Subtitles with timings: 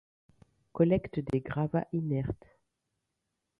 [0.71, 2.47] Collecte des gravats inertes.